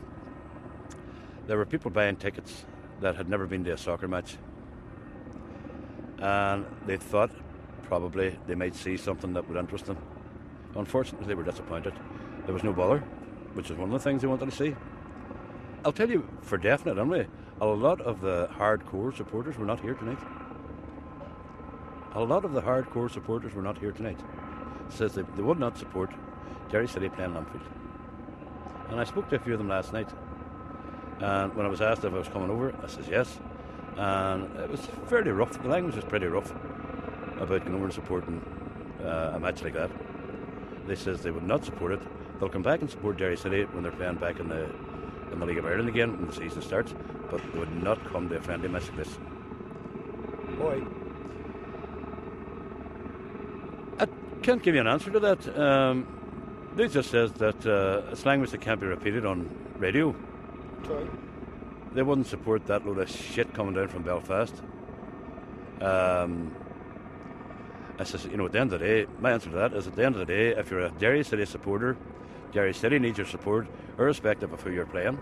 [1.48, 2.66] There were people buying tickets
[3.00, 4.36] that had never been to a soccer match.
[6.20, 7.32] And they thought
[7.84, 9.98] probably they might see something that would interest them.
[10.76, 11.94] Unfortunately, they were disappointed.
[12.46, 13.04] There was no bother,
[13.54, 14.76] which is one of the things they wanted to see.
[15.84, 17.28] I'll tell you for definite, anyway,
[17.60, 20.20] a lot of the hardcore supporters were not here tonight.
[22.14, 24.20] A lot of the hardcore supporters were not here tonight.
[24.90, 26.12] Says they, they would not support
[26.70, 27.62] Derry City playing Linfield.
[28.90, 30.10] And I spoke to a few of them last night.
[31.20, 33.40] And when I was asked if I was coming over, I says yes.
[33.96, 35.62] And it was fairly rough.
[35.62, 36.52] The language was pretty rough
[37.40, 38.44] about going over and supporting
[39.04, 39.92] uh, a match like that.
[40.88, 42.02] They says they would not support it.
[42.42, 44.68] They'll come back and support Derry City when they're playing back in the
[45.32, 46.92] in the League of Ireland again when the season starts,
[47.30, 49.20] but they would not come to a friendly match like this.
[50.58, 50.84] Boy.
[54.00, 54.08] I
[54.42, 55.58] can't give you an answer to that.
[55.58, 56.08] Um,
[56.76, 60.16] they just says that uh, it's language that can't be repeated on radio.
[60.88, 61.08] Sorry.
[61.94, 64.56] They wouldn't support that load of shit coming down from Belfast.
[65.80, 66.56] Um,
[68.00, 69.86] I says, you know, at the end of the day, my answer to that is
[69.86, 71.96] at the end of the day, if you're a Derry City supporter,
[72.52, 75.20] Derry City needs your support, irrespective of who you're playing.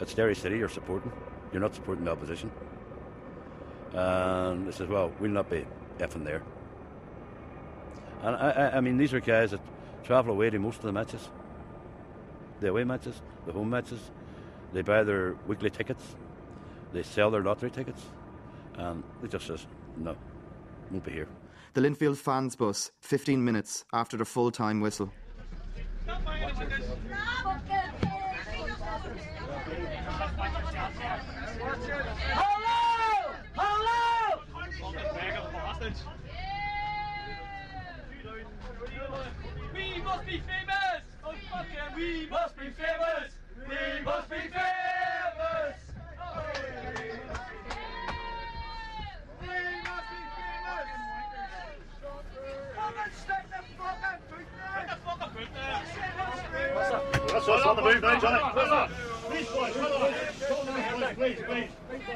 [0.00, 1.10] It's Derry City you're supporting.
[1.52, 2.50] You're not supporting the opposition.
[3.92, 5.64] And they says, well, we'll not be
[5.98, 6.42] effing there.
[8.22, 9.60] And I, I, I mean, these are guys that
[10.04, 11.28] travel away to most of the matches.
[12.60, 14.10] The away matches, the home matches.
[14.72, 16.16] They buy their weekly tickets.
[16.92, 18.02] They sell their lottery tickets.
[18.74, 20.16] And they just says, no,
[20.90, 21.28] won't be here.
[21.74, 25.12] The Linfield fans bus, 15 minutes after the full time whistle.
[26.62, 26.78] Hello!
[33.56, 34.42] Hello!
[39.74, 41.02] We must be famous!
[41.24, 43.32] Oh, fucking, we must be famous!
[43.68, 44.71] We must be famous!
[57.42, 58.38] That's what's on the move now, Johnny.
[59.28, 60.12] Please, boys, on.
[61.16, 62.08] Please, please, please.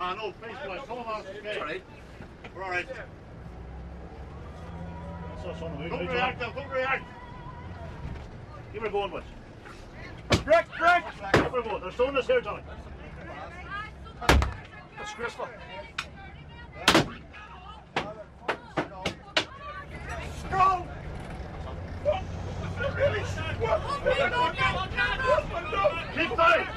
[0.00, 1.20] Ah, no, please, boys, come on.
[1.20, 1.82] Okay.
[2.56, 2.88] We're all right.
[5.28, 5.90] That's what's on the move.
[5.90, 7.04] Don't react, now, don't react.
[8.72, 9.24] Give her a going, boys.
[10.42, 11.04] Break, break!
[11.34, 11.82] Give her a going.
[11.82, 12.62] They're throwing this here, Johnny.
[15.02, 15.48] Disgraceful.
[20.46, 20.89] Strong!
[23.00, 23.20] Really?
[26.14, 26.68] Keep tight!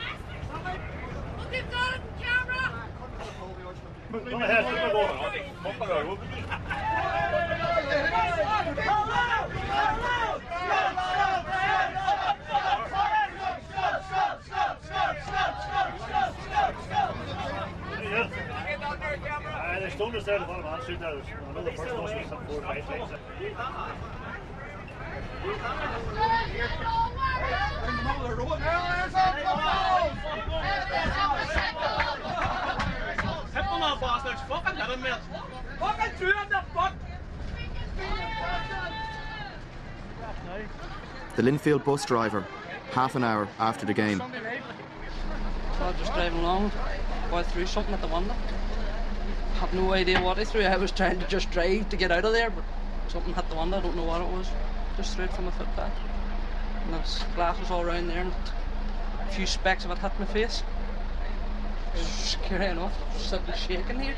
[4.14, 6.18] Go ahead, keep her going.
[19.46, 21.10] Uh, there's stone there, the bottom hand, shoot there.
[21.10, 24.23] I know the first one was some four or five times.
[41.36, 42.46] The Linfield bus driver,
[42.92, 44.20] half an hour after the game.
[44.20, 46.72] So I was just driving along,
[47.32, 48.34] I threw something at the window.
[48.34, 50.62] I Have no idea what I threw.
[50.62, 52.64] I was trying to just drive to get out of there, but
[53.08, 53.78] something hit the window.
[53.78, 54.48] I don't know what it was.
[54.98, 55.92] Just straight from my footpath.
[56.86, 58.34] And there's glasses all around there, and
[59.22, 60.64] a few specks of it hit my face.
[61.96, 62.94] Scary enough.
[63.32, 64.16] Literally shaking here.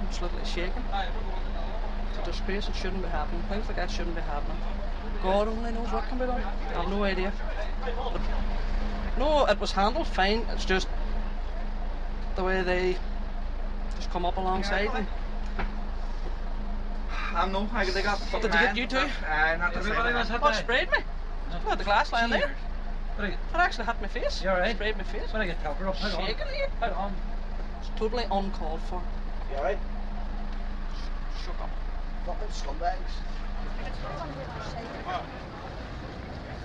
[0.00, 0.84] I'm literally shaking.
[2.10, 2.68] It's a disgrace.
[2.68, 3.42] It shouldn't be happening.
[3.48, 4.58] Things like that shouldn't be happening.
[5.22, 6.40] God only knows what can be done.
[6.40, 7.32] I have no idea.
[7.84, 8.20] But
[9.18, 10.46] no, it was handled fine.
[10.52, 10.88] It's just
[12.36, 12.96] the way they
[13.96, 15.06] just come up alongside and
[17.34, 17.68] I know.
[17.72, 18.96] I, they got Did you get you too?
[18.96, 20.42] Uh, not to say that.
[20.42, 20.98] What sprayed me?
[21.52, 22.54] I had the glass lying there.
[23.18, 24.42] It actually hit my face.
[24.42, 24.74] You alright?
[24.74, 25.32] Sprayed my face.
[25.32, 26.26] When I get cover up, hang on.
[26.26, 26.68] Shaking here.
[26.80, 27.14] Hang on.
[27.80, 29.02] It's totally uncalled for.
[29.50, 29.78] You alright?
[31.44, 31.70] Shook up.
[32.26, 33.12] Fucking scumbags.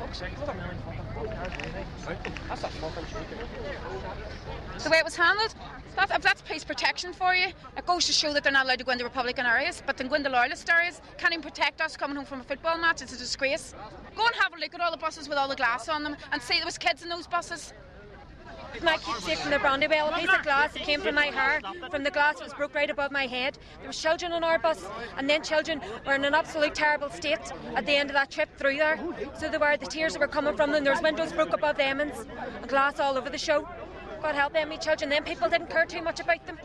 [0.01, 0.03] A.
[4.83, 5.55] The way it was handled,
[5.95, 8.79] that, if that's police protection for you, it goes to show that they're not allowed
[8.79, 11.95] to go into Republican areas, but then go into loyalist areas, can't even protect us
[11.95, 13.73] coming home from a football match, it's a disgrace.
[14.15, 16.17] Go and have a look at all the buses with all the glass on them
[16.31, 17.73] and see there was kids in those buses.
[18.83, 21.61] My kids keepsake from the Brandywell, a piece of glass that came from my hair,
[21.89, 23.57] from the glass that was broke right above my head.
[23.79, 24.85] There was children on our bus,
[25.17, 27.39] and then children were in an absolute terrible state
[27.75, 28.99] at the end of that trip through there.
[29.37, 31.77] So there were, the tears that were coming from them, there was windows broke above
[31.77, 32.11] them and
[32.67, 33.67] glass all over the show.
[34.21, 35.09] God help them, me children.
[35.09, 36.57] Then people didn't care too much about them.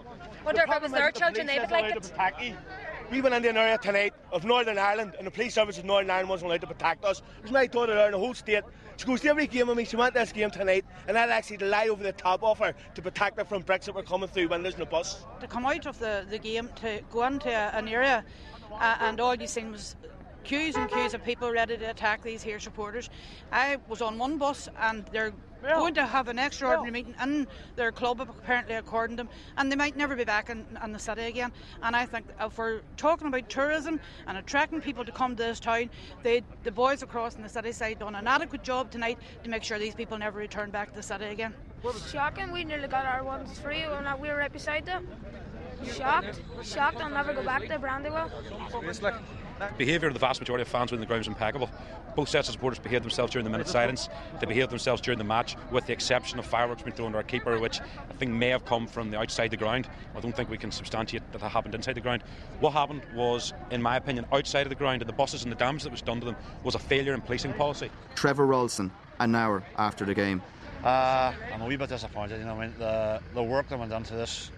[0.44, 2.56] Wonder if it was their children, they would like it.
[3.10, 6.10] We went into an area tonight of Northern Ireland, and the police service of Northern
[6.10, 7.22] Ireland wasn't allowed to protect us.
[7.38, 8.62] It was my daughter there in the whole state.
[9.00, 9.86] She goes to every game with me.
[9.86, 12.74] She went to this game tonight, and I'd actually lie over the top of her
[12.94, 15.24] to protect her from that were coming through windows in the bus.
[15.40, 18.22] to come out of the, the game to go into an area
[18.72, 19.96] uh, and all you seen was
[20.44, 23.08] queues and queues of people ready to attack these here supporters.
[23.50, 25.32] I was on one bus and they're
[25.62, 27.46] going to have an extraordinary meeting in
[27.76, 30.98] their club apparently according to them and they might never be back in, in the
[30.98, 31.52] city again
[31.82, 35.60] and I think if we're talking about tourism and attracting people to come to this
[35.60, 35.90] town
[36.22, 39.62] they, the boys across in the city side done an adequate job tonight to make
[39.62, 41.54] sure these people never return back to the city again.
[42.10, 45.06] Shocking, we nearly got our ones free when we were right beside them.
[45.84, 48.30] Shocked, shocked, I'll never go back to Brandywell.
[49.76, 51.70] Behaviour of the vast majority of fans within the ground was impeccable.
[52.16, 54.08] Both sets of supporters behaved themselves during the minute silence.
[54.40, 57.22] They behaved themselves during the match, with the exception of fireworks being thrown at our
[57.22, 59.88] keeper, which I think may have come from the outside the ground.
[60.16, 62.22] I don't think we can substantiate that that happened inside the ground.
[62.58, 65.56] What happened was, in my opinion, outside of the ground, and the buses and the
[65.56, 67.90] damage that was done to them was a failure in policing policy.
[68.14, 68.90] Trevor Ralston,
[69.20, 70.42] an hour after the game.
[70.82, 72.38] Uh, I'm a wee bit disappointed.
[72.38, 74.50] You know, I mean, the the work that went into this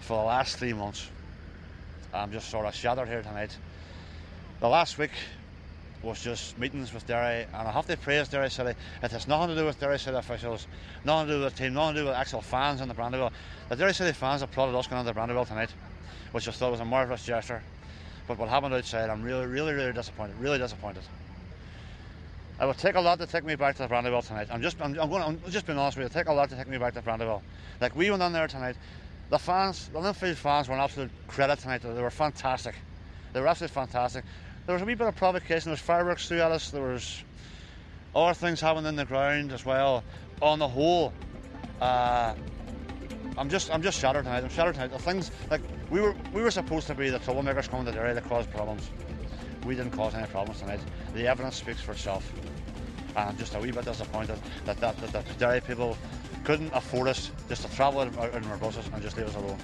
[0.00, 1.08] for the last three months,
[2.14, 3.56] I'm just sort of shattered here tonight.
[4.60, 5.12] The last week
[6.02, 8.78] was just meetings with Derry, and I have to praise Derry City.
[9.02, 10.66] It has nothing to do with Derry City officials,
[11.02, 13.32] nothing to do with the team, nothing to do with actual fans in the Brandywell.
[13.70, 15.70] The Derry City fans applauded us going into the Brandywell tonight,
[16.32, 17.62] which I thought was a marvellous gesture.
[18.28, 20.36] But what happened outside, I'm really, really, really disappointed.
[20.38, 21.04] Really disappointed.
[22.60, 24.48] It would take a lot to take me back to the Brandywell tonight.
[24.50, 26.06] I'm just, I'm, I'm going, I'm just being honest with you.
[26.06, 27.40] It would take a lot to take me back to Brandywell.
[27.80, 28.76] Like we went on there tonight.
[29.30, 31.80] The fans, the Linfield fans, were an absolute credit tonight.
[31.80, 32.74] They were fantastic.
[33.32, 34.24] They were absolutely fantastic.
[34.70, 35.64] There was a wee bit of provocation.
[35.64, 36.70] There was fireworks through at us.
[36.70, 37.24] There was
[38.14, 40.04] other things happening in the ground as well.
[40.40, 41.12] On the whole,
[41.80, 42.36] uh,
[43.36, 44.44] I'm just, I'm just shattered tonight.
[44.44, 44.92] I'm shattered tonight.
[44.92, 45.60] The things like
[45.90, 48.48] we were, we were supposed to be the troublemakers coming to the area that caused
[48.52, 48.88] problems.
[49.66, 50.78] We didn't cause any problems tonight.
[51.14, 52.32] The evidence speaks for itself.
[53.16, 55.98] And I'm just a wee bit disappointed that, that, that the Derry people
[56.44, 59.58] couldn't afford us just to travel in our buses and just leave us alone.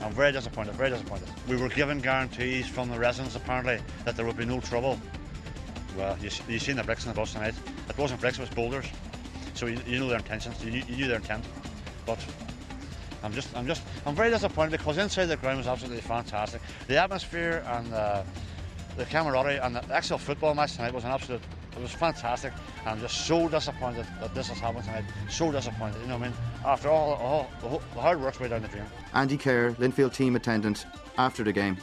[0.00, 1.28] I'm very disappointed, very disappointed.
[1.48, 4.98] We were given guarantees from the residents apparently that there would be no trouble.
[5.96, 7.54] Well, you, you seen the bricks in the bus tonight.
[7.88, 8.86] It wasn't bricks, it was boulders.
[9.54, 11.44] So you, you know their intentions, you, you knew their intent.
[12.06, 12.24] But
[13.24, 16.62] I'm just, I'm just, I'm very disappointed because inside the ground was absolutely fantastic.
[16.86, 18.22] The atmosphere and uh,
[18.96, 21.42] the camaraderie and the actual football match tonight was an absolute,
[21.78, 22.52] it was fantastic.
[22.80, 25.04] And I'm just so disappointed that this has happened tonight.
[25.28, 26.36] So disappointed, you know what I mean?
[26.64, 28.84] After all, all the, whole- the hard work's way down the drain.
[29.14, 31.76] Andy Kerr, Linfield team attendant, after the game.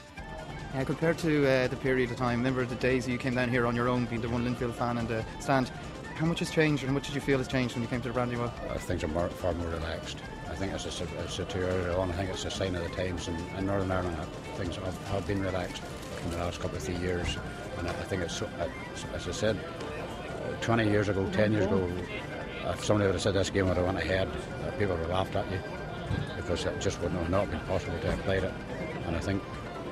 [0.73, 3.65] Uh, compared to uh, the period of time, remember the days you came down here
[3.65, 5.71] on your own, being the one Linfield fan and the stand.
[6.15, 8.07] How much has changed, and what did you feel has changed when you came to
[8.09, 8.51] the brand Brandywell?
[8.69, 10.17] Uh, things are more, far more relaxed.
[10.49, 12.45] I think it's a, said, as I said to you earlier on, I think it's
[12.45, 14.27] a sign of the times in, in Northern Ireland that
[14.57, 15.81] things have, have been relaxed
[16.23, 17.37] in the last couple of three years.
[17.77, 18.67] And I, I think it's, so- uh,
[19.13, 19.84] as I said, uh,
[20.61, 21.89] 20 years ago, 10 years ago,
[22.67, 25.09] if somebody would have said this game would have went ahead, uh, people would have
[25.09, 25.59] laughed at you
[26.37, 28.53] because it just wouldn't have not been possible to have played it.
[29.05, 29.41] And I think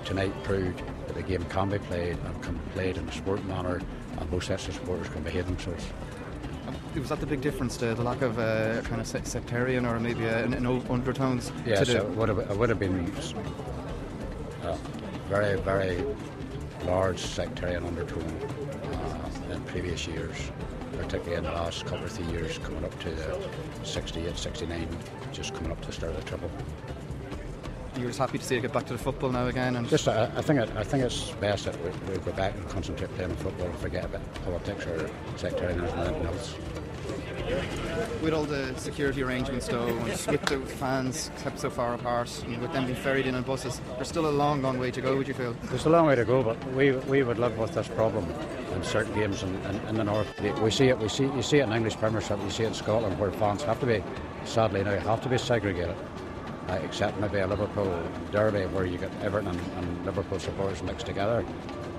[0.06, 3.44] tonight proved that the game can be played and can be played in a sport
[3.46, 3.82] manner
[4.18, 5.86] and both sets of supporters can behave themselves.
[6.96, 10.26] Was that the big difference, the, the lack of uh, kind of sectarian or maybe
[10.28, 11.52] uh, an, an undertones?
[11.66, 13.12] Yes, to the, it would have, it would have been
[14.64, 14.78] a
[15.28, 16.04] very, very
[16.86, 18.63] large sectarian undertone uh,
[19.74, 20.52] previous years,
[20.96, 23.40] particularly in the last couple of three years, coming up to the
[23.84, 24.88] 68, 69,
[25.32, 26.52] just coming up to the start of the triple.
[27.98, 30.08] You're just happy to see it get back to the football now again, and Just,
[30.08, 33.14] I, I think, it, I think it's best that we, we go back and concentrate
[33.16, 36.56] playing on football and forget about politics or sectarianism and anything else.
[38.22, 42.62] with all the security arrangements though, and with the fans kept so far apart, and
[42.62, 45.18] with them being ferried in on buses, there's still a long, long way to go.
[45.18, 45.56] Would you feel?
[45.64, 48.28] There's a long way to go, but we we would live with this problem
[48.76, 50.28] in certain games in, in, in the north.
[50.62, 50.98] We see it.
[51.00, 52.40] We see you see it in English Premiership.
[52.44, 54.04] You see it in Scotland where fans have to be,
[54.46, 55.96] sadly now, have to be segregated.
[56.70, 58.02] Uh, except maybe a Liverpool
[58.32, 61.46] derby where you get Everton and, and Liverpool supporters mixed together.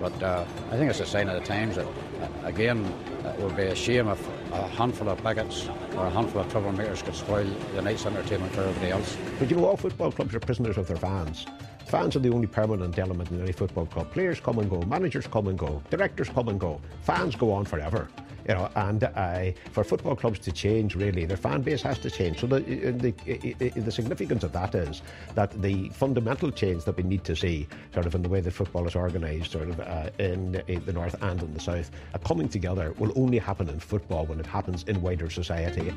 [0.00, 2.82] But uh, I think it's a sign of the times that, uh, again,
[3.24, 7.04] it would be a shame if a handful of bigots or a handful of troublemakers
[7.04, 9.18] could spoil the night's entertainment for everybody else.
[9.38, 11.44] But you know, all football clubs are prisoners of their fans.
[11.86, 14.10] Fans are the only permanent element in any football club.
[14.10, 16.80] Players come and go, managers come and go, directors come and go.
[17.02, 18.08] Fans go on forever.
[18.48, 22.10] You know, and uh, for football clubs to change, really, their fan base has to
[22.10, 22.40] change.
[22.40, 25.00] So the, the the significance of that is
[25.34, 28.50] that the fundamental change that we need to see, sort of in the way that
[28.50, 32.18] football is organised, sort of uh, in, in, the north and in the south, a
[32.18, 35.90] coming together will only happen in football when it happens in wider society.